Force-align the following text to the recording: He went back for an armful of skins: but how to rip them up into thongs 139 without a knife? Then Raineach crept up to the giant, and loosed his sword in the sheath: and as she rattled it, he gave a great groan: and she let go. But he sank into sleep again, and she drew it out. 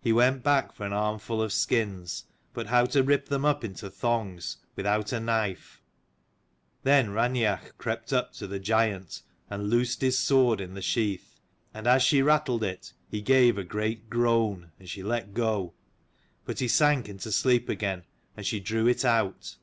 He 0.00 0.12
went 0.12 0.42
back 0.42 0.72
for 0.72 0.84
an 0.84 0.92
armful 0.92 1.40
of 1.40 1.52
skins: 1.52 2.24
but 2.52 2.66
how 2.66 2.84
to 2.86 3.00
rip 3.04 3.28
them 3.28 3.44
up 3.44 3.62
into 3.62 3.88
thongs 3.90 4.56
139 4.74 4.74
without 4.74 5.12
a 5.12 5.20
knife? 5.24 5.80
Then 6.82 7.10
Raineach 7.10 7.78
crept 7.78 8.12
up 8.12 8.32
to 8.32 8.48
the 8.48 8.58
giant, 8.58 9.22
and 9.48 9.70
loosed 9.70 10.00
his 10.00 10.18
sword 10.18 10.60
in 10.60 10.74
the 10.74 10.82
sheath: 10.82 11.38
and 11.72 11.86
as 11.86 12.02
she 12.02 12.22
rattled 12.22 12.64
it, 12.64 12.92
he 13.08 13.20
gave 13.22 13.56
a 13.56 13.62
great 13.62 14.10
groan: 14.10 14.72
and 14.80 14.90
she 14.90 15.04
let 15.04 15.32
go. 15.32 15.74
But 16.44 16.58
he 16.58 16.66
sank 16.66 17.08
into 17.08 17.30
sleep 17.30 17.68
again, 17.68 18.02
and 18.36 18.44
she 18.44 18.58
drew 18.58 18.88
it 18.88 19.04
out. 19.04 19.58